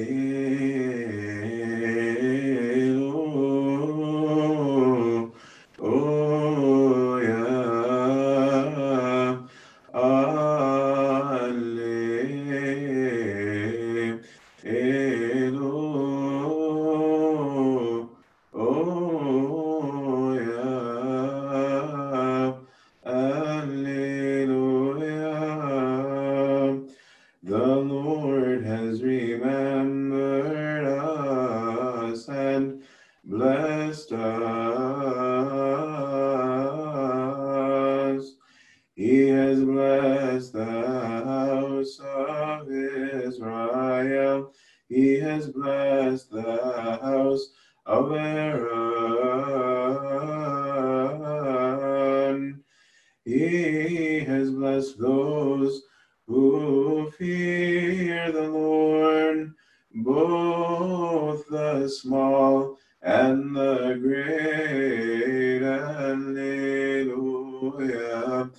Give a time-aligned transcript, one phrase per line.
[67.73, 68.51] Alleluia.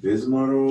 [0.00, 0.64] Bismaro,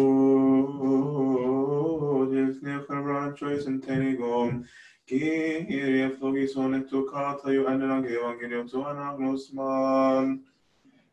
[2.31, 4.66] Jesne Fabrancho, Centenigum,
[5.05, 10.39] Kyrie Flogison, et Toccata, you and an Evangelium to Anagnosman.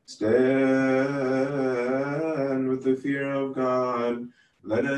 [0.06, 0.53] Stand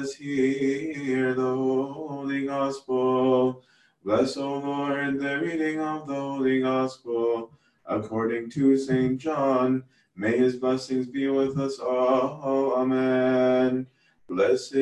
[0.06, 3.64] us hear the Holy Gospel.
[4.04, 7.50] Bless, O Lord, the reading of the Holy Gospel
[7.86, 9.18] according to St.
[9.18, 9.82] John.
[10.14, 12.74] May his blessings be with us all.
[12.76, 13.88] Amen.
[14.28, 14.74] Blessed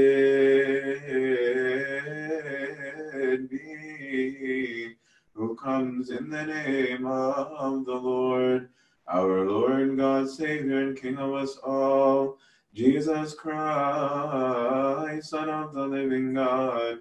[3.48, 4.94] be
[5.32, 8.68] who comes in the name of the Lord,
[9.08, 12.36] our Lord, God, Savior, and King of us all,
[12.74, 16.98] Jesus Christ, Son of the living God,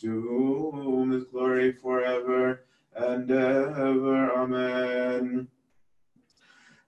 [0.00, 2.64] to whom is glory forever
[2.94, 4.32] and ever.
[4.32, 5.48] Amen.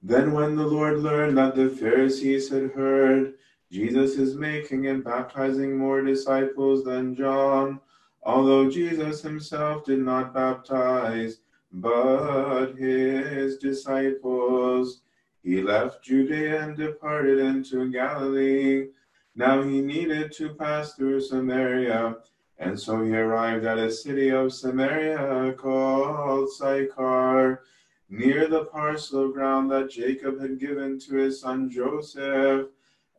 [0.00, 3.34] Then, when the Lord learned that the Pharisees had heard
[3.72, 7.80] Jesus is making and baptizing more disciples than John,
[8.22, 11.40] although Jesus himself did not baptize,
[11.72, 15.00] but his disciples,
[15.42, 18.88] he left Judea and departed into Galilee.
[19.34, 22.16] Now he needed to pass through Samaria,
[22.58, 27.62] and so he arrived at a city of Samaria called Sychar
[28.10, 32.68] near the parcel of ground that Jacob had given to his son Joseph,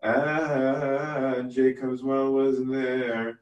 [0.02, 3.40] and Jacob's well was there.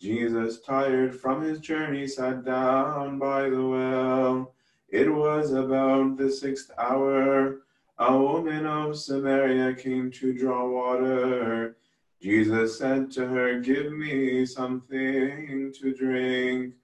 [0.00, 4.54] Jesus, tired from his journey, sat down by the well.
[4.88, 7.60] It was about the sixth hour.
[7.98, 11.76] A woman of Samaria came to draw water.
[12.20, 16.74] Jesus said to her, Give me something to drink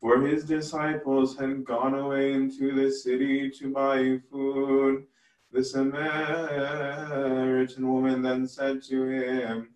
[0.00, 5.04] for his disciples had gone away into the city to buy food.
[5.52, 6.68] The Samaritan
[7.88, 9.70] woman then said to him,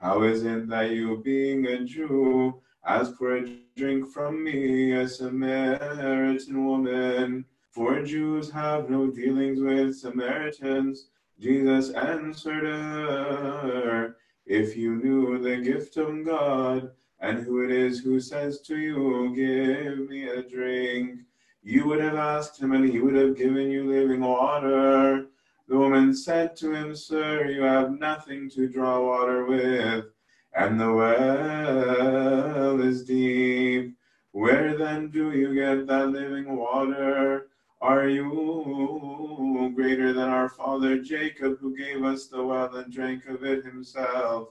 [0.00, 5.06] How is it that you, being a Jew, ask for a drink from me, a
[5.08, 7.44] Samaritan woman?
[7.70, 11.08] For Jews have no dealings with Samaritans.
[11.38, 16.90] Jesus answered her, If you knew the gift of God,
[17.20, 21.20] and who it is who says to you, Give me a drink.
[21.62, 25.26] You would have asked him, and he would have given you living water.
[25.68, 30.06] The woman said to him, Sir, you have nothing to draw water with,
[30.54, 33.94] and the well is deep.
[34.32, 37.48] Where then do you get that living water?
[37.80, 43.44] Are you greater than our father Jacob, who gave us the well and drank of
[43.44, 44.48] it himself?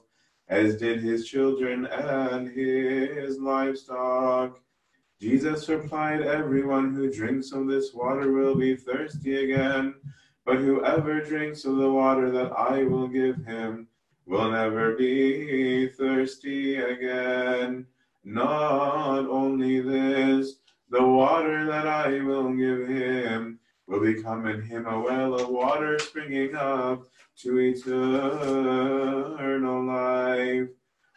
[0.48, 4.60] as did his children and his livestock.
[5.20, 9.94] Jesus replied, Everyone who drinks of this water will be thirsty again,
[10.46, 13.88] but whoever drinks of the water that I will give him
[14.26, 17.86] will never be thirsty again.
[18.24, 20.57] Not only this,
[20.90, 25.98] the water that I will give him will become in him a well of water
[25.98, 27.04] springing up
[27.42, 27.86] to eternal
[29.86, 30.68] life.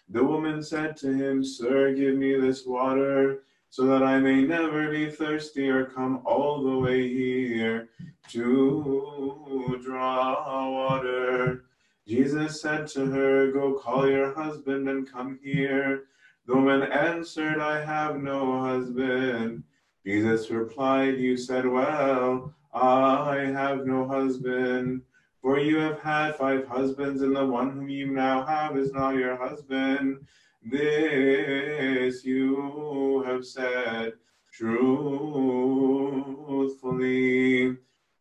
[0.09, 4.91] The woman said to him, Sir, give me this water so that I may never
[4.91, 7.87] be thirsty or come all the way here
[8.29, 11.63] to draw water.
[12.07, 16.05] Jesus said to her, Go call your husband and come here.
[16.51, 19.63] The woman answered, I have no husband.
[20.05, 25.03] Jesus replied, You said well, I have no husband.
[25.41, 29.15] For you have had five husbands, and the one whom you now have is not
[29.15, 30.27] your husband.
[30.61, 34.11] This you have said
[34.51, 35.27] truthfully.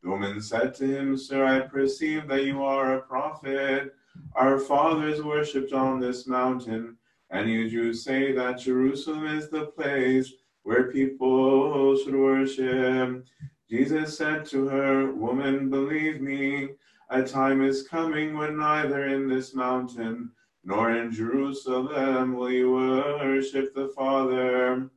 [0.05, 3.93] The woman said to him, Sir, I perceive that you are a prophet.
[4.37, 6.97] Our fathers worshipped on this mountain,
[7.31, 10.33] and you Jews say that Jerusalem is the place
[10.63, 13.25] where people should worship.
[13.69, 16.71] Jesus said to her, Woman, believe me,
[17.09, 20.31] a time is coming when neither in this mountain
[20.65, 24.91] nor in Jerusalem will you worship the Father.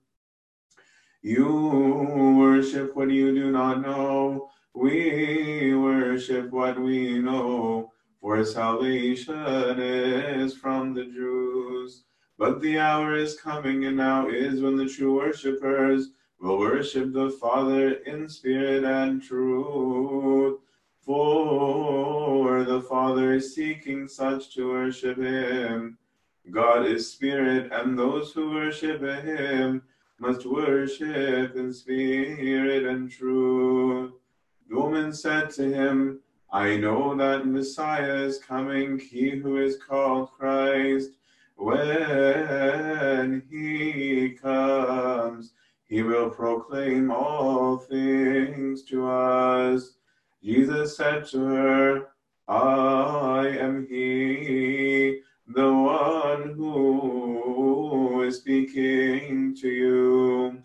[1.22, 4.50] You worship what you do not know.
[4.74, 9.40] We worship what we know, for salvation
[9.80, 12.04] is from the Jews.
[12.44, 16.10] But the hour is coming, and now is when the true worshippers
[16.42, 20.60] will worship the Father in spirit and truth.
[21.00, 25.98] For the Father is seeking such to worship him.
[26.52, 29.82] God is spirit, and those who worship him
[30.20, 34.12] must worship in spirit and truth.
[34.68, 36.20] The woman said to him,
[36.52, 41.12] I know that Messiah is coming, he who is called Christ.
[41.56, 45.54] When he comes,
[45.86, 49.96] he will proclaim all things to us.
[50.44, 52.08] Jesus said to her,
[52.48, 60.62] I am he, the one who is speaking to you.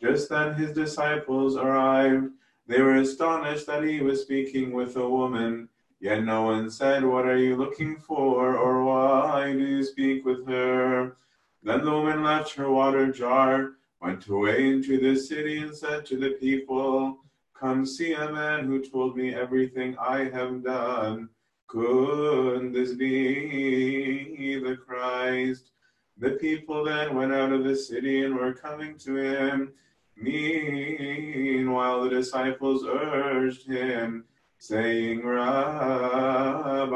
[0.00, 2.32] Just then his disciples arrived.
[2.66, 5.68] They were astonished that he was speaking with a woman.
[6.00, 8.56] Yet no one said, What are you looking for?
[8.56, 11.16] or Why do you speak with her?
[11.62, 16.16] Then the woman left her water jar, went away into the city, and said to
[16.16, 17.18] the people,
[17.54, 21.28] Come see a man who told me everything I have done.
[21.66, 25.70] Could this be the Christ?
[26.16, 29.74] The people then went out of the city and were coming to him.
[30.16, 34.24] Meanwhile, the disciples urged him,
[34.60, 36.86] saying, Rabbi,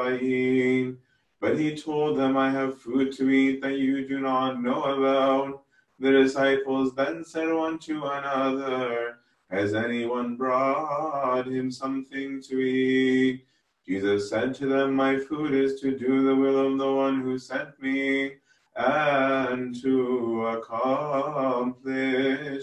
[1.41, 5.63] but he told them, I have food to eat that you do not know about.
[5.99, 9.19] The disciples then said one to another,
[9.51, 13.47] has anyone brought him something to eat?
[13.87, 17.39] Jesus said to them, My food is to do the will of the one who
[17.39, 18.35] sent me
[18.77, 21.81] and to accomplish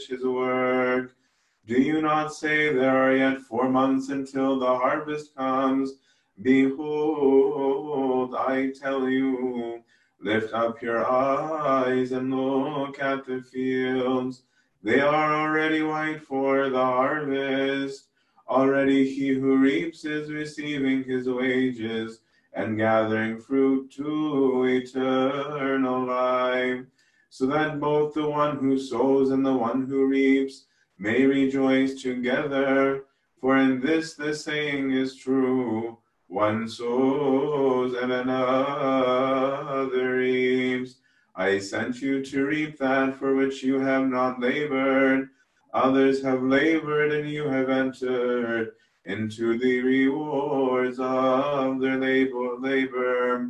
[0.07, 1.15] his work.
[1.65, 5.93] Do you not say there are yet four months until the harvest comes?
[6.41, 9.83] Behold, I tell you,
[10.19, 14.43] lift up your eyes and look at the fields
[14.83, 18.07] they are already white for the harvest.
[18.49, 22.21] Already he who reaps is receiving his wages
[22.53, 26.85] and gathering fruit to eternal life,
[27.29, 30.65] so that both the one who sows and the one who reaps
[31.01, 33.03] may rejoice together.
[33.39, 40.97] For in this the saying is true one sows and another reaps.
[41.35, 45.29] I sent you to reap that for which you have not labored.
[45.73, 48.73] Others have labored, and you have entered
[49.05, 53.49] into the rewards of their labor.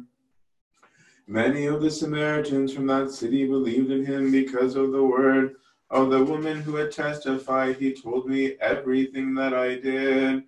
[1.27, 5.55] Many of the Samaritans from that city believed in him because of the word
[5.91, 10.43] of the woman who had testified, He told me everything that I did.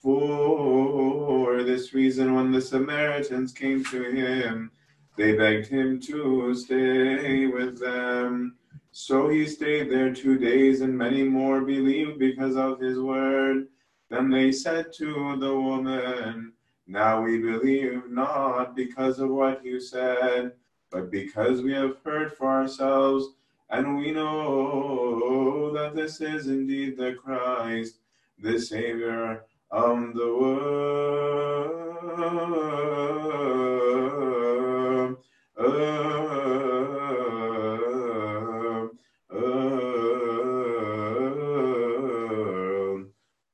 [0.00, 4.70] For this reason, when the Samaritans came to him,
[5.16, 8.56] they begged him to stay with them.
[8.92, 13.66] So he stayed there two days, and many more believed because of his word.
[14.10, 16.52] Then they said to the woman,
[16.86, 20.52] Now we believe not because of what you said,
[20.90, 23.26] but because we have heard for ourselves,
[23.70, 27.98] and we know that this is indeed the Christ,
[28.38, 31.84] the Savior of the world.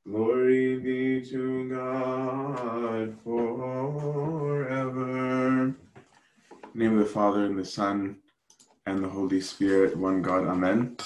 [0.07, 4.59] Glory be to God forever.
[5.63, 5.77] In
[6.75, 8.17] the name of the Father and the Son
[8.87, 10.47] and the Holy Spirit, one God.
[10.47, 10.97] Amen.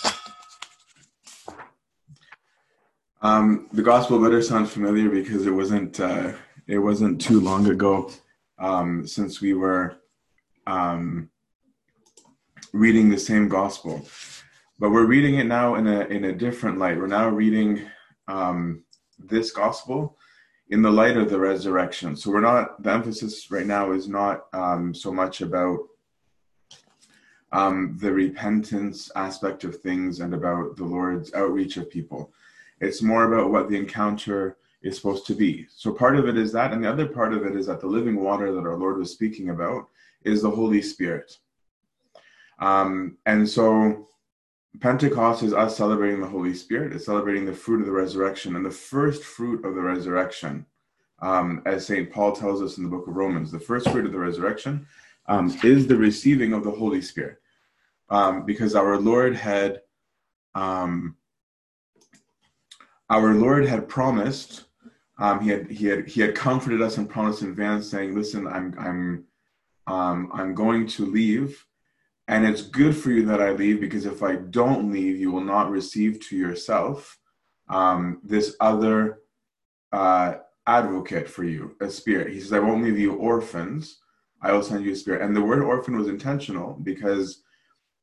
[3.23, 6.33] Um, the gospel better sound familiar because it wasn't uh,
[6.67, 8.11] it wasn't too long ago
[8.59, 9.97] um, since we were
[10.67, 11.31] um,
[12.73, 14.07] reading the same gospel,
[14.79, 16.99] but we're reading it now in a in a different light.
[16.99, 17.83] We're now reading
[18.29, 18.85] um,
[19.19, 20.17] this gospel
[20.71, 22.17] in the light of the resurrection.
[22.17, 25.79] So we're not, the emphasis right now is not um, so much about
[27.55, 32.33] um, the repentance aspect of things and about the Lord's outreach of people.
[32.81, 35.67] It's more about what the encounter is supposed to be.
[35.71, 37.87] So part of it is that, and the other part of it is that the
[37.87, 39.87] living water that our Lord was speaking about
[40.25, 41.39] is the Holy Spirit.
[42.59, 44.09] Um, and so
[44.81, 48.57] Pentecost is us celebrating the Holy Spirit, it's celebrating the fruit of the resurrection.
[48.57, 50.67] And the first fruit of the resurrection,
[51.23, 52.11] um, as St.
[52.11, 54.89] Paul tells us in the book of Romans, the first fruit of the resurrection
[55.29, 57.39] um, is the receiving of the Holy Spirit.
[58.11, 59.81] Um, because our Lord had
[60.55, 61.17] um,
[63.11, 64.65] our Lord had promised,
[65.19, 68.47] um, he had he had he had comforted us and promised in advance, saying, "Listen,
[68.47, 69.25] I'm I'm
[69.87, 71.65] um, I'm going to leave."
[72.27, 75.45] And it's good for you that I leave because if I don't leave, you will
[75.45, 77.19] not receive to yourself
[77.69, 79.19] um, this other
[79.93, 82.33] uh, advocate for you, a spirit.
[82.33, 83.99] He says, I won't leave you orphans,
[84.41, 85.23] I will send you a spirit.
[85.23, 87.43] And the word orphan was intentional because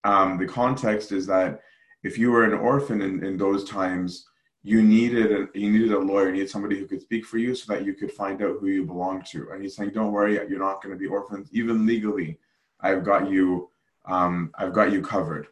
[0.04, 1.62] um, the context is that
[2.04, 4.26] if you were an orphan in, in those times,
[4.64, 7.56] you needed a, you needed a lawyer, you needed somebody who could speak for you
[7.56, 9.50] so that you could find out who you belong to.
[9.52, 12.40] And he's saying, don't worry, you're not going to be orphans, even legally.
[12.80, 13.72] I've got you
[14.06, 15.48] um, I've got you covered.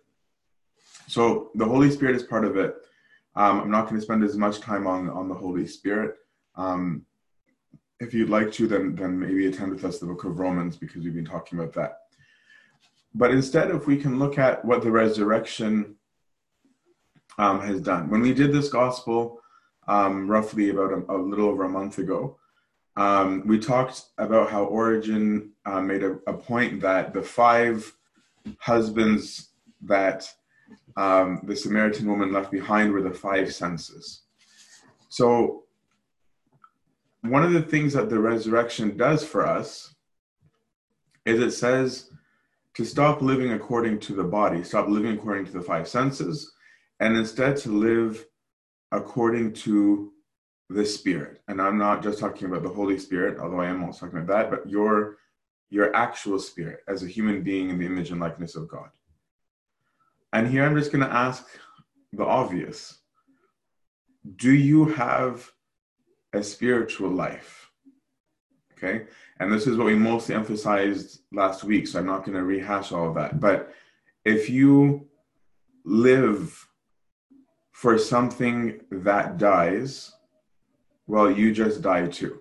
[1.07, 2.75] So the Holy Spirit is part of it.
[3.35, 6.15] Um, I'm not going to spend as much time on on the Holy Spirit.
[6.55, 7.05] Um,
[7.99, 11.03] if you'd like to, then then maybe attend with us the Book of Romans because
[11.03, 11.97] we've been talking about that.
[13.13, 15.95] But instead, if we can look at what the resurrection
[17.37, 19.41] um, has done, when we did this gospel
[19.87, 22.37] um, roughly about a, a, little over a month ago,
[22.95, 27.91] um, we talked about how Origen uh, made a, a point that the five
[28.59, 29.49] husbands
[29.81, 30.27] that
[30.97, 34.21] um, the Samaritan woman left behind were the five senses.
[35.07, 35.63] So,
[37.21, 39.95] one of the things that the resurrection does for us
[41.25, 42.08] is it says
[42.79, 46.53] to stop living according to the body, stop living according to the five senses,
[47.01, 48.25] and instead to live
[48.93, 50.13] according to
[50.69, 51.41] the Spirit.
[51.49, 54.49] And I'm not just talking about the Holy Spirit, although I am also talking about
[54.49, 55.17] that, but your
[55.69, 58.91] your actual spirit as a human being in the image and likeness of God.
[60.31, 61.45] And here I'm just going to ask
[62.13, 62.97] the obvious
[64.37, 65.51] Do you have
[66.31, 67.58] a spiritual life?
[68.81, 69.05] Okay.
[69.39, 71.87] And this is what we mostly emphasized last week.
[71.87, 73.39] So I'm not going to rehash all of that.
[73.39, 73.73] But
[74.23, 75.07] if you
[75.83, 76.67] live
[77.73, 80.13] for something that dies,
[81.07, 82.39] well, you just die too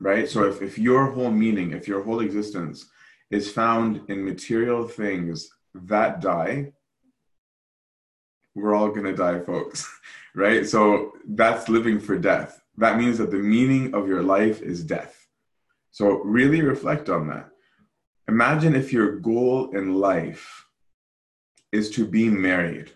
[0.00, 0.28] right?
[0.28, 2.86] So if, if your whole meaning, if your whole existence
[3.30, 6.72] is found in material things that die,
[8.54, 9.88] we're all gonna die, folks,
[10.34, 10.66] right?
[10.66, 12.60] So that's living for death.
[12.78, 15.26] That means that the meaning of your life is death.
[15.90, 17.50] So really reflect on that.
[18.28, 20.64] Imagine if your goal in life
[21.72, 22.92] is to be married.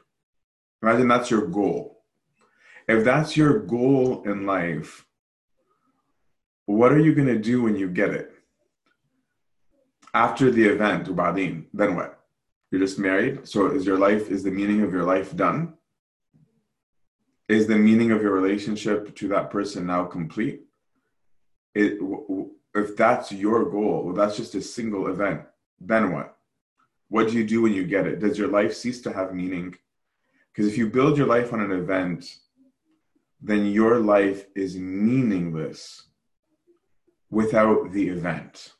[0.82, 2.04] Imagine that's your goal.
[2.86, 5.04] If that's your goal in life,
[6.66, 8.32] what are you going to do when you get it?
[10.14, 12.20] After the event, Ubadin, then what?
[12.70, 13.48] You're just married.
[13.48, 15.74] So is your life, is the meaning of your life done?
[17.52, 20.62] Is the meaning of your relationship to that person now complete?
[21.74, 21.98] It,
[22.74, 25.42] if that's your goal, well, that's just a single event.
[25.78, 26.34] Then what?
[27.10, 28.20] What do you do when you get it?
[28.20, 29.74] Does your life cease to have meaning?
[30.48, 32.38] Because if you build your life on an event,
[33.38, 36.04] then your life is meaningless
[37.28, 38.72] without the event.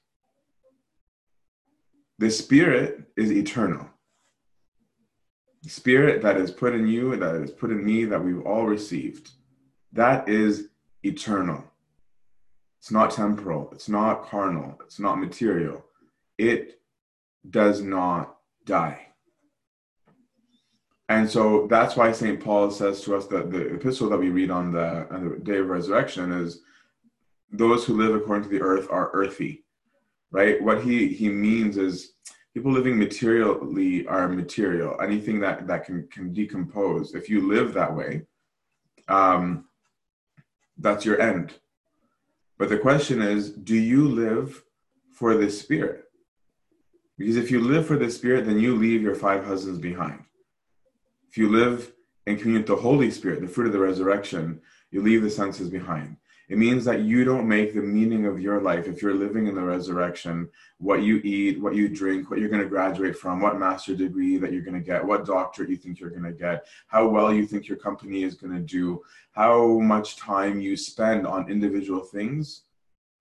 [2.19, 3.92] The spirit is eternal.
[5.67, 9.31] Spirit that is put in you, that is put in me, that we've all received,
[9.93, 10.69] that is
[11.03, 11.63] eternal.
[12.81, 15.85] It's not temporal, it's not carnal, it's not material.
[16.37, 16.81] It
[17.49, 19.07] does not die.
[21.09, 22.41] And so that's why St.
[22.41, 25.59] Paul says to us that the epistle that we read on the, on the day
[25.59, 26.63] of resurrection is
[27.53, 29.65] those who live according to the earth are earthy,
[30.31, 30.61] right?
[30.63, 32.15] What he he means is
[32.55, 35.01] people living materially are material.
[35.01, 37.15] Anything that that can can decompose.
[37.15, 38.23] If you live that way,
[39.09, 39.67] um,
[40.79, 41.55] that's your end.
[42.59, 44.63] But the question is, do you live
[45.11, 46.03] for the spirit?
[47.19, 50.25] Because if you live for the Spirit, then you leave your five husbands behind.
[51.29, 51.93] If you live
[52.27, 55.69] in communion with the Holy Spirit, the fruit of the resurrection, you leave the senses
[55.69, 56.17] behind.
[56.53, 59.55] It means that you don't make the meaning of your life, if you're living in
[59.55, 63.59] the resurrection, what you eat, what you drink, what you're going to graduate from, what
[63.59, 66.67] master degree that you're going to get, what doctorate you think you're going to get,
[66.89, 71.27] how well you think your company is going to do, how much time you spend
[71.27, 72.65] on individual things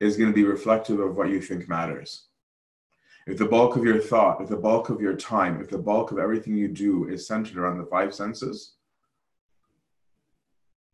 [0.01, 2.23] is going to be reflective of what you think matters.
[3.27, 6.11] If the bulk of your thought, if the bulk of your time, if the bulk
[6.11, 8.73] of everything you do is centered around the five senses,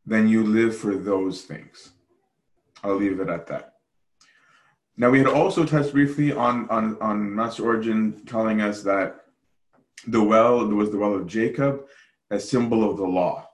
[0.05, 1.93] then you live for those things.
[2.87, 3.73] I'll leave it at that.
[4.95, 9.25] Now we had also touched briefly on on on Master Origen telling us that
[10.07, 11.85] the well was the well of Jacob,
[12.31, 13.47] a symbol of the law.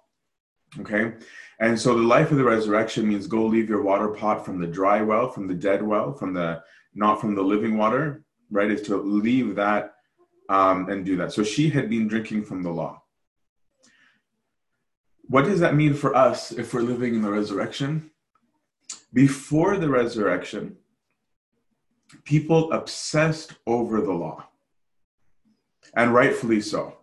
[0.80, 1.14] Okay,
[1.60, 4.68] and so the life of the resurrection means go leave your water pot from the
[4.68, 6.64] dry well, from the dead well, from the
[6.96, 8.72] not from the living water, right?
[8.72, 9.96] Is to leave that
[10.50, 11.34] um, and do that.
[11.34, 13.02] So she had been drinking from the law.
[15.24, 18.12] What does that mean for us if we're living in the resurrection?
[19.14, 20.76] Before the resurrection,
[22.24, 24.48] people obsessed over the law.
[25.96, 26.98] And rightfully so.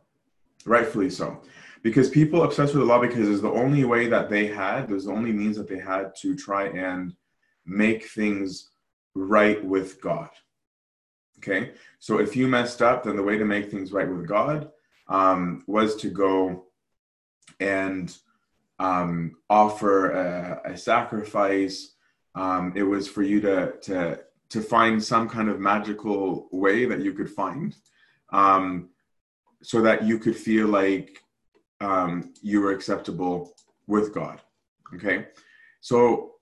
[0.64, 1.40] Rightfully so.
[1.82, 5.04] Because people obsessed with the law because it's the only way that they had, there's
[5.04, 7.14] the only means that they had to try and
[7.64, 8.70] make things
[9.14, 10.28] right with God.
[11.38, 14.70] Okay, so if you messed up, then the way to make things right with God
[15.08, 16.66] um, was to go
[17.60, 18.14] and
[18.78, 21.94] um, offer a, a sacrifice.
[22.34, 24.20] Um, it was for you to to
[24.50, 27.74] to find some kind of magical way that you could find,
[28.32, 28.90] um,
[29.62, 31.22] so that you could feel like
[31.80, 33.54] um, you were acceptable
[33.86, 34.40] with God.
[34.94, 35.26] Okay,
[35.80, 36.34] so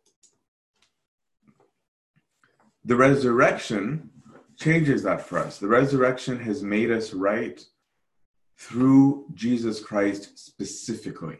[2.84, 4.10] the resurrection
[4.56, 5.58] changes that for us.
[5.58, 7.64] The resurrection has made us right
[8.56, 11.38] through Jesus Christ specifically.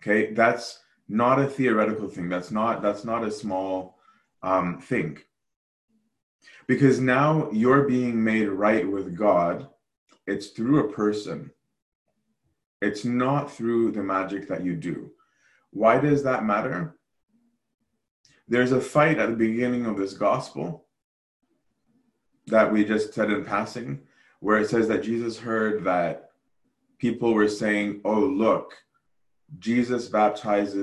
[0.00, 2.28] Okay, that's not a theoretical thing.
[2.28, 3.98] That's not that's not a small
[4.42, 5.18] um, thing.
[6.66, 9.68] Because now you're being made right with God.
[10.26, 11.50] It's through a person.
[12.80, 15.10] It's not through the magic that you do.
[15.70, 16.96] Why does that matter?
[18.48, 20.86] There's a fight at the beginning of this gospel
[22.46, 24.00] that we just said in passing,
[24.40, 26.30] where it says that Jesus heard that
[26.98, 28.74] people were saying, Oh, look,
[29.58, 30.76] Jesus baptized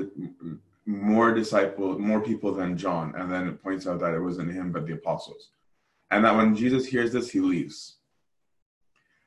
[0.86, 3.14] more disciples, more people than John.
[3.16, 5.50] And then it points out that it wasn't him, but the apostles.
[6.12, 7.98] And that when Jesus hears this, he leaves.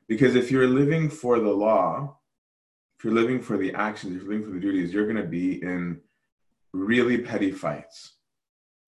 [0.09, 2.19] Because if you're living for the law,
[2.99, 5.23] if you're living for the actions, if you're living for the duties, you're going to
[5.23, 6.01] be in
[6.73, 8.15] really petty fights,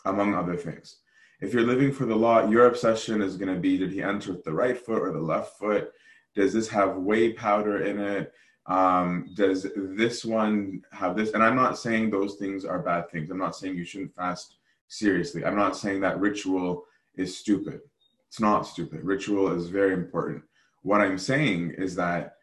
[0.05, 0.97] among other things.
[1.41, 4.33] If you're living for the law, your obsession is going to be did he enter
[4.33, 5.93] with the right foot or the left foot?
[6.35, 8.33] Does this have whey powder in it?
[8.67, 11.33] Um, does this one have this?
[11.33, 13.31] And I'm not saying those things are bad things.
[13.31, 14.57] I'm not saying you shouldn't fast
[14.89, 15.45] seriously.
[15.45, 16.85] I'm not saying that ritual
[17.17, 17.81] is stupid.
[18.29, 19.05] It's not stupid.
[19.05, 20.43] Ritual is very important.
[20.83, 22.37] What I'm saying is that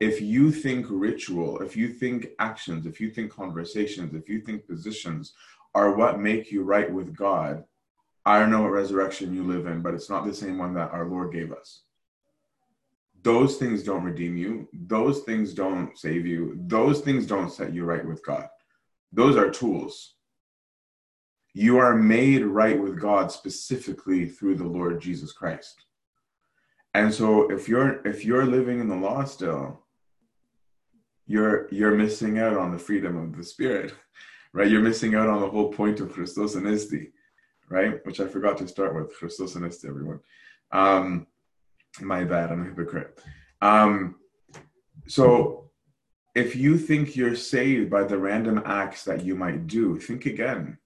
[0.00, 4.66] if you think ritual, if you think actions, if you think conversations, if you think
[4.66, 5.34] positions
[5.74, 7.64] are what make you right with God,
[8.24, 10.92] I don't know what resurrection you live in, but it's not the same one that
[10.92, 11.82] our Lord gave us.
[13.22, 14.68] Those things don't redeem you.
[14.72, 16.58] Those things don't save you.
[16.66, 18.48] Those things don't set you right with God.
[19.12, 20.14] Those are tools.
[21.54, 25.84] You are made right with God specifically through the Lord Jesus Christ.
[26.94, 29.84] And so if you're if you're living in the law still,
[31.26, 33.94] you're you're missing out on the freedom of the spirit,
[34.52, 34.70] right?
[34.70, 37.08] You're missing out on the whole point of Christos Anesti
[37.68, 38.04] right?
[38.04, 39.14] Which I forgot to start with.
[39.16, 40.20] Christos Anesti, everyone.
[40.72, 41.26] Um,
[42.00, 43.18] my bad, I'm a hypocrite.
[43.60, 44.16] Um,
[45.06, 45.70] so
[46.34, 50.78] if you think you're saved by the random acts that you might do, think again,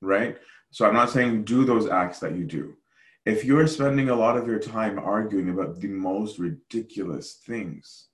[0.00, 0.38] right?
[0.70, 2.76] So I'm not saying do those acts that you do.
[3.24, 8.08] If you're spending a lot of your time arguing about the most ridiculous things,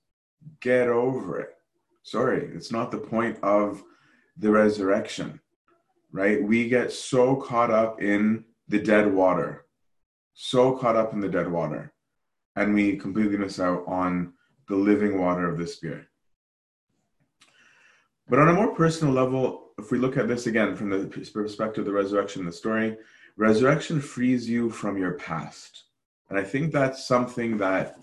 [0.59, 1.55] get over it.
[2.03, 3.83] Sorry, it's not the point of
[4.37, 5.39] the resurrection
[6.11, 6.41] right?
[6.41, 9.65] We get so caught up in the dead water,
[10.39, 11.93] so caught up in the dead water,
[12.55, 14.33] and we completely miss out on
[14.67, 16.05] the living water of the Spirit.
[18.29, 21.81] But on a more personal level, if we look at this again from the perspective
[21.81, 22.97] of the resurrection, the story,
[23.35, 25.85] resurrection frees you from your past.
[26.29, 27.97] And I think that's something that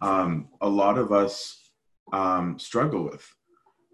[0.00, 1.70] um, a lot of us
[2.12, 3.34] um, struggle with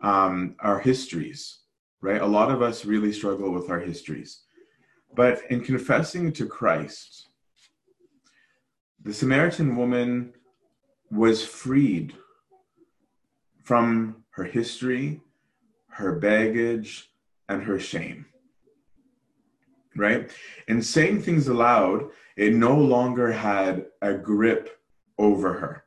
[0.03, 1.63] um, our histories
[2.03, 2.21] right?
[2.21, 4.43] A lot of us really struggle with our histories.
[5.15, 7.29] But in confessing to Christ,
[9.05, 10.33] the Samaritan woman
[11.11, 12.15] was freed
[13.63, 15.21] from her history,
[15.89, 17.11] her baggage,
[17.49, 18.27] and her shame.
[19.95, 20.31] Right?
[20.69, 24.81] In saying things aloud, it no longer had a grip
[25.19, 25.85] over her.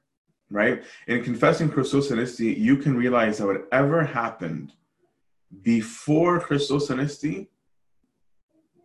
[0.51, 0.83] Right?
[1.07, 4.73] In confessing Christos Anesti, you can realize that whatever happened
[5.63, 7.47] before Christos Anesti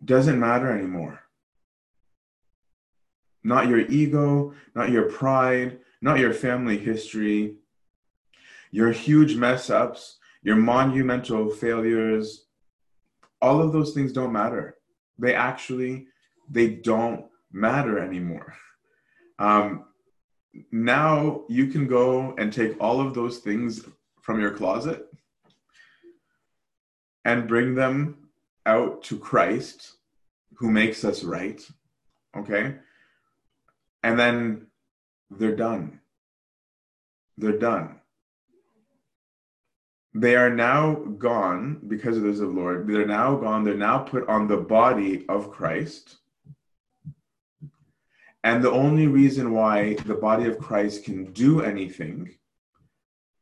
[0.03, 1.19] doesn't matter anymore.
[3.43, 7.55] Not your ego, not your pride, not your family history,
[8.71, 12.45] your huge mess ups, your monumental failures,
[13.41, 14.77] all of those things don't matter.
[15.17, 16.07] They actually,
[16.49, 18.55] they don't matter anymore.
[19.39, 19.85] Um,
[20.71, 23.81] now you can go and take all of those things
[24.21, 25.07] from your closet
[27.25, 28.29] and bring them
[28.65, 29.93] out to Christ
[30.55, 31.61] who makes us right.
[32.37, 32.75] Okay?
[34.03, 34.67] And then
[35.29, 35.99] they're done.
[37.37, 37.99] They're done.
[40.13, 42.87] They are now gone because of this of Lord.
[42.87, 43.63] They're now gone.
[43.63, 46.17] They're now put on the body of Christ.
[48.43, 52.35] And the only reason why the body of Christ can do anything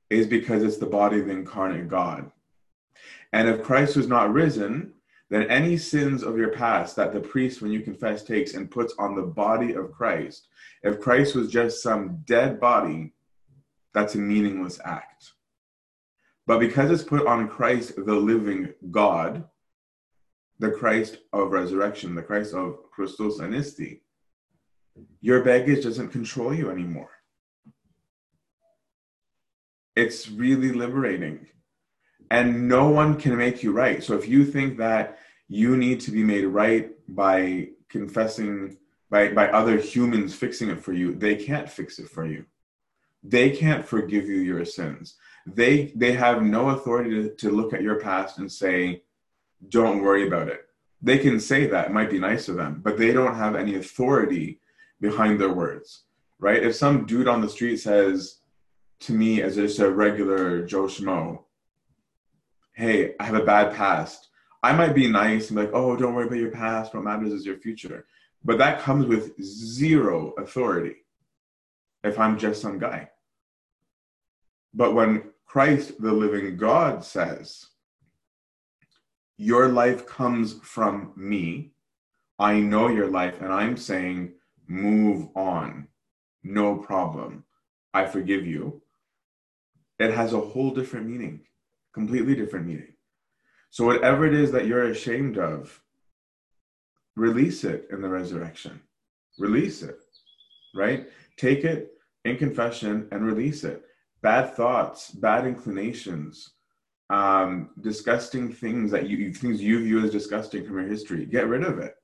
[0.10, 2.32] is because it's the body of the incarnate God.
[3.32, 4.93] And if Christ was not risen,
[5.30, 8.94] then any sins of your past that the priest, when you confess, takes and puts
[8.98, 10.48] on the body of Christ,
[10.82, 13.13] if Christ was just some dead body,
[13.94, 15.34] that's a meaningless act.
[16.48, 19.44] But because it's put on Christ, the living God,
[20.58, 24.02] the Christ of resurrection, the Christ of Christos Anesti,
[25.22, 27.12] your baggage doesn't control you anymore.
[29.96, 31.46] It's really liberating
[32.32, 34.04] and no one can make you right.
[34.04, 38.78] So if you think that you need to be made right by confessing
[39.10, 42.46] by by other humans fixing it for you, they can't fix it for you.
[43.24, 45.15] They can't forgive you your sins.
[45.46, 49.04] They they have no authority to, to look at your past and say,
[49.68, 50.65] "Don't worry about it."
[51.02, 53.76] They can say that it might be nice of them, but they don't have any
[53.76, 54.60] authority
[55.00, 56.04] behind their words,
[56.39, 56.62] right?
[56.62, 58.39] If some dude on the street says
[59.02, 61.44] to me as just a regular Joe Schmo,
[62.80, 64.30] hey, I have a bad past.
[64.63, 66.94] I might be nice and be like, oh, don't worry about your past.
[66.94, 68.06] What matters is your future.
[68.46, 70.96] But that comes with zero authority
[72.06, 73.10] if I'm just some guy.
[74.74, 77.65] But when Christ, the living God, says,
[79.36, 81.72] Your life comes from me,
[82.38, 84.36] I know your life, and I'm saying,
[84.68, 85.89] Move on,
[86.44, 87.44] no problem.
[87.94, 88.82] I forgive you.
[89.98, 91.42] It has a whole different meaning
[91.93, 92.93] completely different meaning.
[93.71, 95.82] So, whatever it is that you're ashamed of,
[97.15, 98.82] release it in the resurrection.
[99.38, 99.99] Release it,
[100.75, 101.08] right?
[101.38, 101.91] Take it
[102.25, 103.84] in confession and release it.
[104.21, 106.52] Bad thoughts, bad inclinations,
[107.10, 111.25] um, disgusting things that you things you view as disgusting from your history.
[111.25, 111.95] Get rid of it.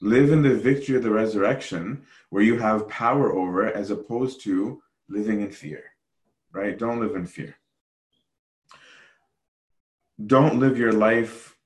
[0.00, 4.40] Live in the victory of the resurrection, where you have power over it, as opposed
[4.42, 5.82] to living in fear.
[6.52, 6.78] Right?
[6.78, 7.56] Don't live in fear
[10.26, 11.56] don't live your life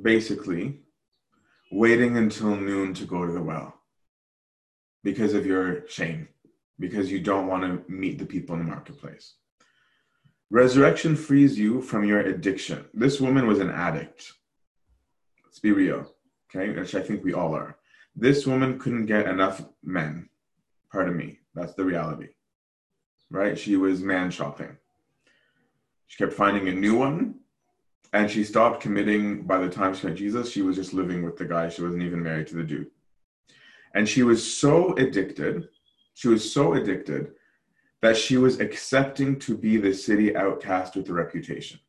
[0.00, 0.80] basically
[1.70, 3.74] waiting until noon to go to the well
[5.04, 6.28] because of your shame,
[6.78, 9.34] because you don't want to meet the people in the marketplace.
[10.50, 12.86] Resurrection frees you from your addiction.
[12.94, 14.32] This woman was an addict.
[15.44, 16.14] Let's be real,
[16.48, 16.70] okay?
[16.70, 17.76] Which I think we all are.
[18.16, 20.28] This woman couldn't get enough men.
[20.90, 21.38] Pardon me.
[21.54, 22.28] That's the reality,
[23.30, 23.58] right?
[23.58, 24.76] She was man shopping.
[26.06, 27.37] She kept finding a new one
[28.12, 30.50] and she stopped committing by the time she met Jesus.
[30.50, 31.68] She was just living with the guy.
[31.68, 32.90] She wasn't even married to the dude.
[33.94, 35.68] And she was so addicted,
[36.14, 37.32] she was so addicted
[38.00, 41.80] that she was accepting to be the city outcast with the reputation.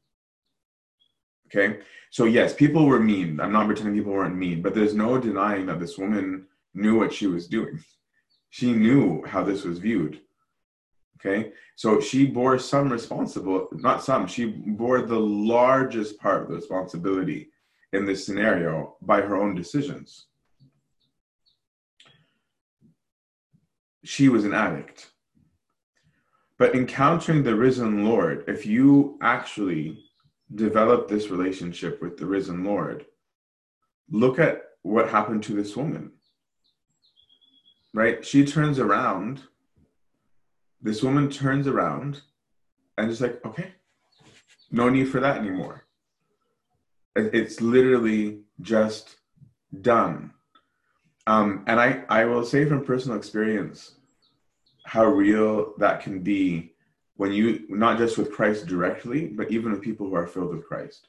[1.47, 1.79] Okay?
[2.11, 3.39] So, yes, people were mean.
[3.39, 7.13] I'm not pretending people weren't mean, but there's no denying that this woman knew what
[7.13, 7.83] she was doing.
[8.49, 10.21] She knew how this was viewed.
[11.19, 16.55] Okay, so she bore some responsible, not some, she bore the largest part of the
[16.55, 17.49] responsibility
[17.91, 20.27] in this scenario by her own decisions.
[24.05, 25.11] She was an addict.
[26.57, 30.05] But encountering the risen Lord, if you actually
[30.55, 33.05] develop this relationship with the risen Lord,
[34.09, 36.11] look at what happened to this woman.
[37.93, 38.25] Right?
[38.25, 39.41] She turns around
[40.81, 42.21] this woman turns around
[42.97, 43.73] and is like, okay,
[44.71, 45.85] no need for that anymore.
[47.15, 49.17] It's literally just
[49.81, 50.31] done.
[51.27, 53.95] Um, and I, I will say from personal experience
[54.85, 56.73] how real that can be
[57.15, 60.65] when you, not just with Christ directly, but even with people who are filled with
[60.65, 61.07] Christ.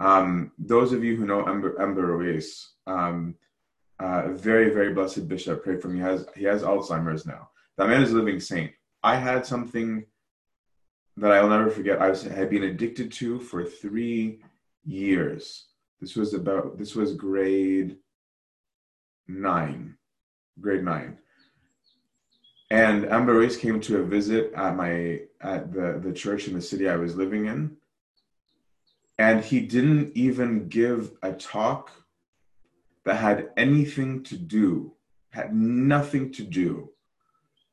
[0.00, 3.36] Um, those of you who know Anba, Anba Ruiz, um,
[4.00, 5.96] uh, very, very blessed bishop, pray for him.
[5.96, 7.50] He has, he has Alzheimer's now.
[7.76, 8.72] That man is a living saint.
[9.02, 10.04] I had something
[11.16, 12.00] that I'll never forget.
[12.00, 14.40] I was, had been addicted to for three
[14.84, 15.66] years.
[16.00, 17.98] This was about, this was grade
[19.28, 19.96] nine,
[20.60, 21.18] grade nine.
[22.70, 26.62] And Anba Ruiz came to a visit at my, at the, the church in the
[26.62, 27.76] city I was living in.
[29.18, 31.90] And he didn't even give a talk
[33.04, 34.94] that had anything to do,
[35.30, 36.90] had nothing to do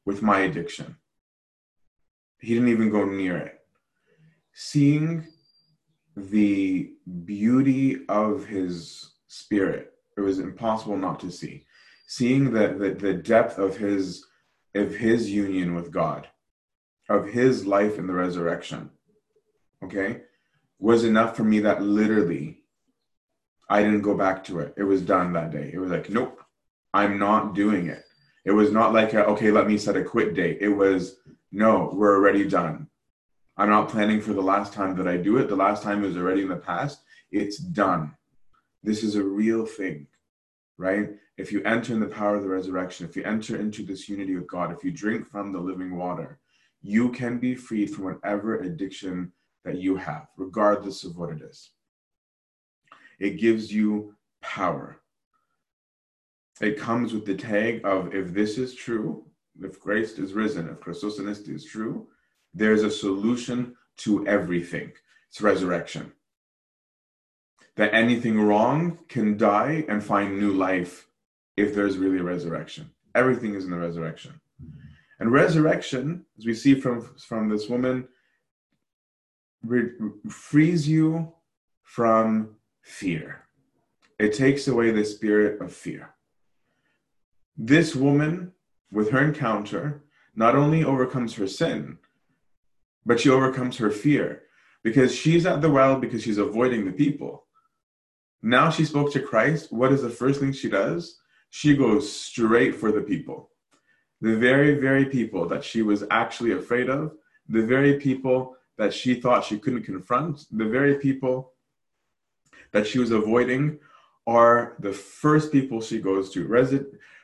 [0.05, 0.97] with my addiction.
[2.39, 3.59] He didn't even go near it.
[4.53, 5.27] Seeing
[6.15, 6.91] the
[7.25, 11.65] beauty of his spirit, it was impossible not to see.
[12.07, 14.25] Seeing the, the, the depth of his
[14.75, 16.27] of his union with God,
[17.09, 18.91] of his life in the resurrection,
[19.83, 20.21] okay,
[20.79, 22.59] was enough for me that literally
[23.69, 24.73] I didn't go back to it.
[24.77, 25.69] It was done that day.
[25.71, 26.41] It was like, nope,
[26.93, 28.03] I'm not doing it.
[28.45, 30.57] It was not like, a, okay, let me set a quit date.
[30.61, 31.17] It was,
[31.51, 32.87] no, we're already done.
[33.57, 35.49] I'm not planning for the last time that I do it.
[35.49, 37.01] The last time is already in the past.
[37.31, 38.15] It's done.
[38.83, 40.07] This is a real thing,
[40.77, 41.09] right?
[41.37, 44.35] If you enter in the power of the resurrection, if you enter into this unity
[44.35, 46.39] with God, if you drink from the living water,
[46.81, 49.33] you can be freed from whatever addiction
[49.65, 51.71] that you have, regardless of what it is.
[53.19, 55.01] It gives you power.
[56.61, 59.25] It comes with the tag of if this is true,
[59.63, 62.07] if Christ is risen, if Christos anesti is true,
[62.53, 64.91] there's a solution to everything.
[65.29, 66.11] It's resurrection.
[67.75, 71.07] That anything wrong can die and find new life
[71.55, 72.91] if there's really a resurrection.
[73.15, 74.39] Everything is in the resurrection.
[75.19, 78.07] And resurrection, as we see from, from this woman,
[79.63, 79.91] re-
[80.29, 81.33] frees you
[81.83, 83.43] from fear.
[84.17, 86.13] It takes away the spirit of fear.
[87.57, 88.53] This woman,
[88.91, 90.03] with her encounter,
[90.35, 91.97] not only overcomes her sin,
[93.05, 94.43] but she overcomes her fear
[94.83, 97.45] because she's at the well because she's avoiding the people.
[98.41, 99.71] Now she spoke to Christ.
[99.71, 101.19] What is the first thing she does?
[101.49, 103.51] She goes straight for the people.
[104.21, 107.13] The very, very people that she was actually afraid of,
[107.47, 111.53] the very people that she thought she couldn't confront, the very people
[112.71, 113.79] that she was avoiding
[114.27, 116.45] are the first people she goes to.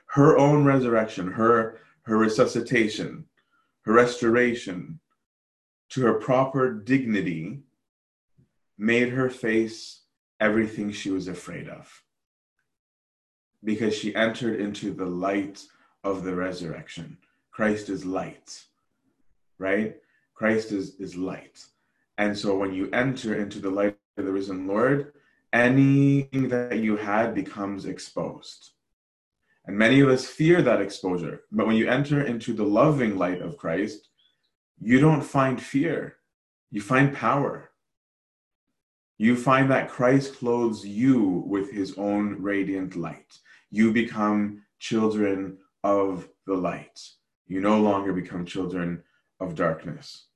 [0.07, 3.25] Her own resurrection, her, her resuscitation,
[3.81, 4.99] her restoration,
[5.89, 7.59] to her proper dignity
[8.77, 10.01] made her face
[10.39, 12.03] everything she was afraid of
[13.63, 15.63] because she entered into the light
[16.03, 17.17] of the resurrection.
[17.51, 18.63] Christ is light,
[19.57, 19.95] right?
[20.35, 21.65] Christ is, is light.
[22.17, 25.13] And so when you enter into the light of the risen Lord,
[25.51, 28.71] anything that you had becomes exposed.
[29.67, 31.41] And many of us fear that exposure.
[31.51, 34.09] But when you enter into the loving light of Christ,
[34.79, 36.17] you don't find fear,
[36.71, 37.71] you find power.
[39.17, 43.39] You find that Christ clothes you with his own radiant light.
[43.71, 46.99] You become children of the light.
[47.47, 49.03] You no longer become children
[49.39, 50.27] of darkness.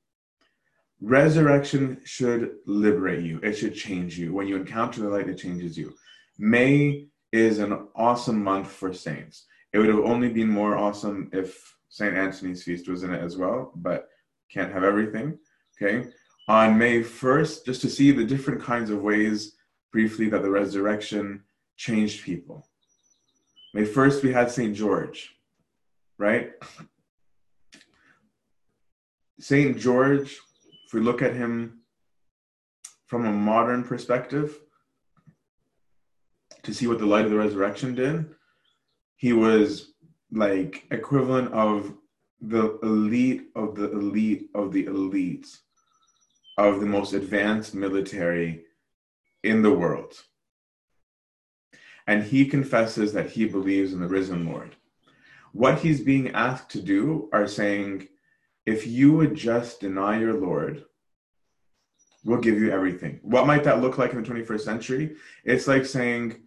[1.01, 4.33] Resurrection should liberate you, it should change you.
[4.33, 5.93] When you encounter the light, it changes you.
[6.37, 9.45] May is an awesome month for saints.
[9.73, 12.15] It would have only been more awesome if St.
[12.15, 14.09] Anthony's feast was in it as well, but
[14.51, 15.37] can't have everything.
[15.81, 16.09] Okay.
[16.47, 19.55] On May 1st, just to see the different kinds of ways
[19.91, 21.43] briefly that the resurrection
[21.77, 22.67] changed people.
[23.73, 24.75] May 1st, we had St.
[24.75, 25.35] George,
[26.17, 26.53] right?
[29.39, 29.77] St.
[29.77, 30.37] George,
[30.85, 31.81] if we look at him
[33.05, 34.59] from a modern perspective,
[36.63, 38.29] to see what the light of the resurrection did,
[39.15, 39.93] he was
[40.31, 41.93] like equivalent of
[42.41, 45.47] the elite of the elite of the elite
[46.57, 48.63] of the most advanced military
[49.43, 50.13] in the world.
[52.07, 54.75] And he confesses that he believes in the risen Lord.
[55.51, 58.07] What he's being asked to do are saying,
[58.65, 60.85] if you would just deny your Lord,
[62.23, 63.19] we'll give you everything.
[63.21, 65.15] What might that look like in the 21st century?
[65.43, 66.41] It's like saying,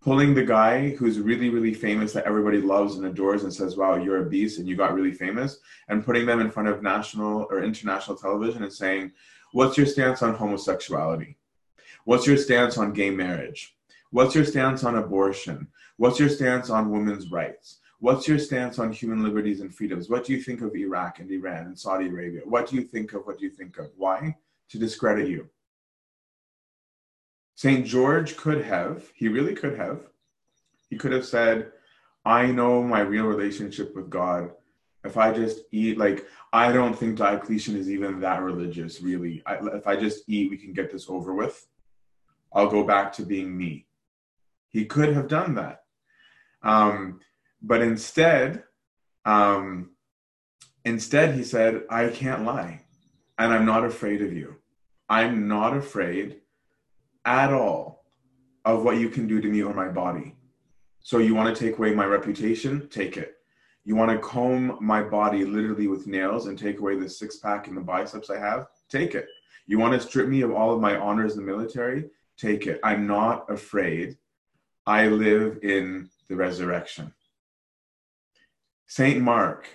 [0.00, 3.96] pulling the guy who's really, really famous that everybody loves and adores and says, wow,
[3.96, 5.58] you're a beast and you got really famous,
[5.88, 9.12] and putting them in front of national or international television and saying,
[9.52, 11.36] what's your stance on homosexuality?
[12.04, 13.76] What's your stance on gay marriage?
[14.10, 15.68] What's your stance on abortion?
[15.98, 17.80] What's your stance on women's rights?
[17.98, 20.08] What's your stance on human liberties and freedoms?
[20.08, 22.40] What do you think of Iraq and Iran and Saudi Arabia?
[22.44, 23.26] What do you think of?
[23.26, 23.90] What do you think of?
[23.98, 24.34] Why?
[24.70, 25.50] To discredit you.
[27.60, 27.84] St.
[27.84, 30.00] George could have, he really could have,
[30.88, 31.72] he could have said,
[32.24, 34.52] I know my real relationship with God.
[35.04, 39.42] If I just eat, like, I don't think Diocletian is even that religious, really.
[39.44, 41.66] I, if I just eat, we can get this over with.
[42.50, 43.86] I'll go back to being me.
[44.70, 45.82] He could have done that.
[46.62, 47.20] Um,
[47.60, 48.64] but instead,
[49.26, 49.90] um,
[50.86, 52.86] instead, he said, I can't lie.
[53.38, 54.56] And I'm not afraid of you.
[55.10, 56.39] I'm not afraid
[57.24, 58.04] at all
[58.64, 60.36] of what you can do to me or my body.
[61.02, 62.88] So you want to take away my reputation?
[62.88, 63.34] Take it.
[63.84, 67.68] You want to comb my body literally with nails and take away the six pack
[67.68, 68.66] and the biceps I have?
[68.90, 69.26] Take it.
[69.66, 72.10] You want to strip me of all of my honors in the military?
[72.36, 72.80] Take it.
[72.82, 74.16] I'm not afraid.
[74.86, 77.12] I live in the resurrection.
[78.86, 79.68] Saint Mark.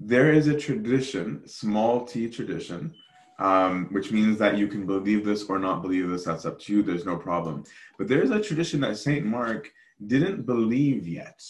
[0.00, 2.94] There is a tradition, small t tradition,
[3.38, 6.24] um, which means that you can believe this or not believe this.
[6.24, 6.82] That's up to you.
[6.82, 7.64] There's no problem.
[7.98, 9.72] But there's a tradition that Saint Mark
[10.06, 11.42] didn't believe yet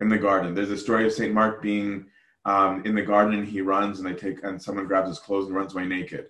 [0.00, 0.54] in the garden.
[0.54, 2.06] There's a story of Saint Mark being
[2.44, 5.46] um, in the garden and he runs and they take and someone grabs his clothes
[5.46, 6.28] and runs away naked.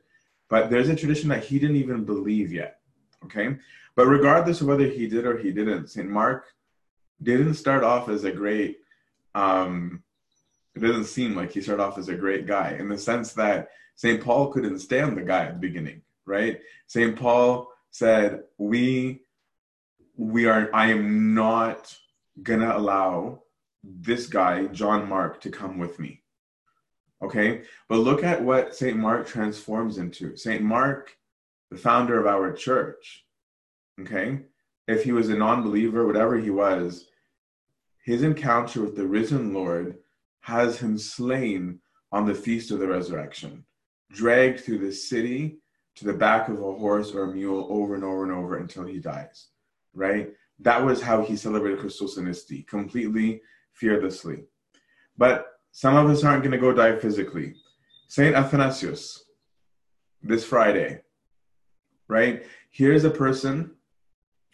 [0.49, 2.79] But there's a tradition that he didn't even believe yet.
[3.25, 3.57] Okay,
[3.97, 6.47] but regardless of whether he did or he didn't, Saint Mark
[7.23, 8.81] didn't start off as a great.
[9.35, 10.03] Um,
[10.77, 13.71] it doesn't seem like he started off as a great guy in the sense that
[13.97, 14.21] St.
[14.23, 16.61] Paul couldn't stand the guy at the beginning, right?
[16.87, 17.17] St.
[17.17, 19.23] Paul said, "We,
[20.17, 20.69] we are.
[20.75, 21.97] I am not
[22.43, 23.43] gonna allow
[23.83, 26.23] this guy, John Mark, to come with me."
[27.23, 28.97] Okay, but look at what St.
[28.97, 30.37] Mark transforms into.
[30.37, 30.63] St.
[30.63, 31.17] Mark,
[31.71, 33.25] the founder of our church,
[34.01, 34.41] okay,
[34.87, 37.07] if he was a non-believer, whatever he was,
[38.03, 39.99] his encounter with the risen Lord
[40.41, 41.81] has him slain
[42.13, 43.65] on the feast of the resurrection
[44.13, 45.59] dragged through the city
[45.97, 48.85] to the back of a horse or a mule over and over and over until
[48.85, 49.49] he dies,
[49.95, 50.33] right?
[50.61, 53.41] That was how he celebrated Christos Anesti, completely
[53.73, 54.45] fearlessly.
[55.17, 57.55] But some of us aren't going to go die physically.
[58.09, 59.25] Saint Athanasius,
[60.23, 61.01] this Friday,
[62.09, 62.45] right?
[62.71, 63.73] Here's a person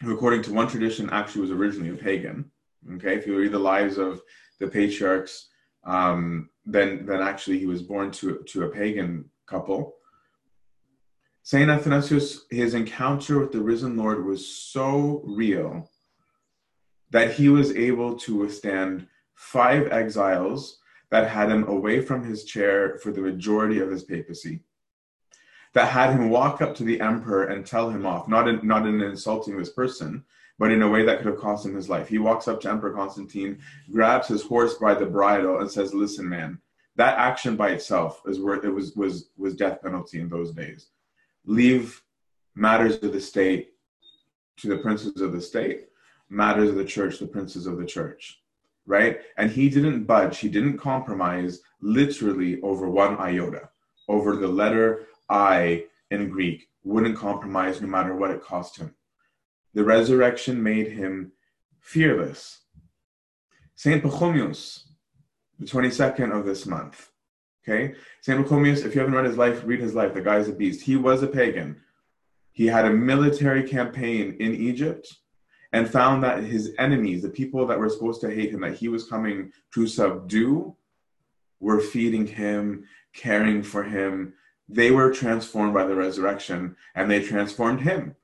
[0.01, 2.51] who, according to one tradition, actually was originally a pagan.
[2.95, 4.23] Okay, if you read the lives of
[4.59, 5.49] the patriarchs,
[5.85, 9.97] um, then then actually he was born to to a pagan couple.
[11.43, 15.91] Saint Athanasius, his encounter with the risen Lord was so real
[17.11, 20.79] that he was able to withstand five exiles
[21.11, 24.61] that had him away from his chair for the majority of his papacy,
[25.75, 28.87] that had him walk up to the emperor and tell him off, not in, not
[28.87, 30.25] in insulting this person,
[30.59, 32.07] but in a way that could have cost him his life.
[32.07, 33.59] He walks up to Emperor Constantine,
[33.91, 36.61] grabs his horse by the bridle, and says, Listen, man,
[36.97, 40.89] that action by itself is where it was was was death penalty in those days.
[41.45, 42.03] Leave
[42.55, 43.71] matters of the state
[44.59, 45.87] to the princes of the state,
[46.29, 48.43] matters of the church, the princes of the church,
[48.87, 49.21] right?
[49.39, 53.71] And he didn't budge, he didn't compromise literally over one iota,
[54.09, 58.95] over the letter I in Greek, wouldn't compromise no matter what it cost him.
[59.75, 61.33] The resurrection made him
[61.81, 62.61] fearless.
[63.77, 64.90] Saint Pachomius,
[65.61, 67.11] the 22nd of this month.
[67.63, 67.95] Okay?
[68.23, 68.45] St.
[68.45, 70.15] Pachomius, if you haven't read his life, read his life.
[70.15, 70.81] The guy's a beast.
[70.81, 71.77] He was a pagan.
[72.53, 75.15] He had a military campaign in Egypt
[75.73, 78.89] and found that his enemies, the people that were supposed to hate him, that he
[78.89, 80.75] was coming to subdue,
[81.61, 84.33] were feeding him, caring for him.
[84.69, 88.17] They were transformed by the resurrection and they transformed him.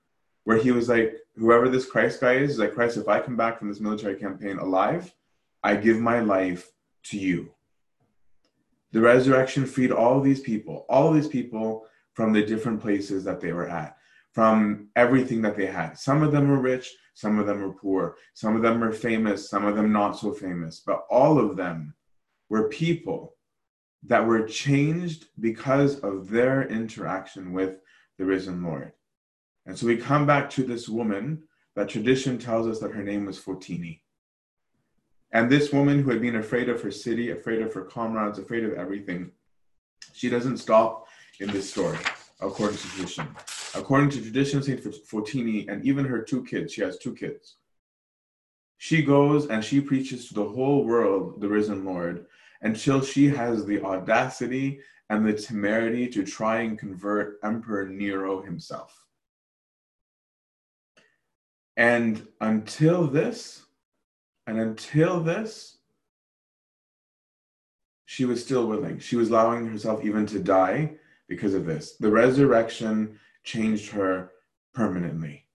[0.44, 3.37] Where he was like, whoever this Christ guy is, is like, Christ, if I come
[3.37, 5.13] back from this military campaign alive,
[5.63, 6.71] I give my life
[7.11, 7.50] to you.
[8.92, 13.52] The resurrection freed all these people, all these people from the different places that they
[13.52, 13.96] were at,
[14.33, 15.98] from everything that they had.
[15.98, 19.50] Some of them were rich, some of them were poor, some of them were famous,
[19.50, 21.94] some of them not so famous, but all of them
[22.48, 23.35] were people
[24.04, 27.81] that were changed because of their interaction with
[28.19, 28.92] the risen Lord.
[29.67, 31.42] And so we come back to this woman
[31.75, 34.00] that tradition tells us that her name was Fotini.
[35.33, 38.64] And this woman who had been afraid of her city, afraid of her comrades, afraid
[38.64, 39.33] of everything,
[40.12, 41.08] she doesn't stop
[41.40, 41.98] in this story,
[42.40, 43.29] according to tradition.
[43.74, 47.56] According to tradition, Saint Fotini and even her two kids, she has two kids.
[48.79, 52.27] She goes and she preaches to the whole world the risen Lord
[52.62, 59.04] until she has the audacity and the temerity to try and convert Emperor Nero himself.
[61.77, 63.65] And until this,
[64.47, 65.79] and until this,
[68.05, 68.99] she was still willing.
[68.99, 70.94] She was allowing herself even to die
[71.29, 71.97] because of this.
[71.97, 74.31] The resurrection changed her
[74.75, 75.47] permanently.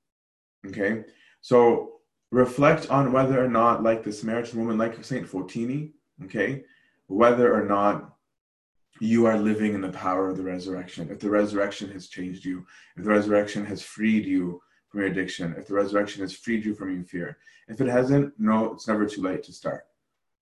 [0.67, 1.05] Okay?
[1.39, 1.93] So
[2.31, 5.91] reflect on whether or not, like the Samaritan woman, like Saint Fotini,
[6.25, 6.63] okay,
[7.07, 8.15] whether or not
[8.99, 11.09] you are living in the power of the resurrection.
[11.09, 12.65] If the resurrection has changed you,
[12.95, 14.61] if the resurrection has freed you
[14.91, 17.37] from your addiction, if the resurrection has freed you from your fear.
[17.69, 19.87] If it hasn't, no, it's never too late to start.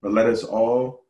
[0.01, 1.03] But let us all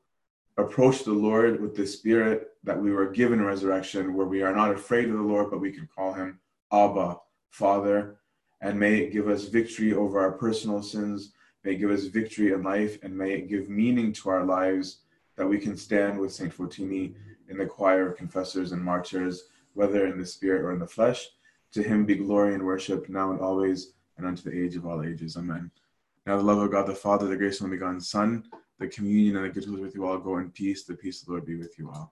[0.57, 4.71] approach the Lord with the spirit that we were given resurrection, where we are not
[4.71, 6.39] afraid of the Lord, but we can call him
[6.73, 7.17] Abba,
[7.49, 8.17] Father,
[8.59, 11.31] and may it give us victory over our personal sins.
[11.63, 14.99] May it give us victory in life, and may it give meaning to our lives
[15.37, 17.13] that we can stand with Saint Fotini
[17.47, 21.29] in the choir of confessors and martyrs, whether in the spirit or in the flesh.
[21.73, 25.03] To him be glory and worship now and always, and unto the age of all
[25.03, 25.37] ages.
[25.37, 25.71] Amen.
[26.25, 28.43] Now the love of God the Father, the grace of the begotten Son,
[28.79, 30.83] the communion and the good with you all go in peace.
[30.83, 32.07] The peace of the Lord be with you all.